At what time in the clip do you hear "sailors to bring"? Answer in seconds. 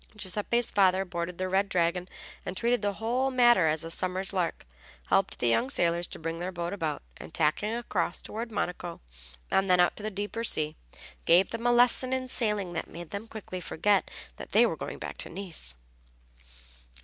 5.69-6.37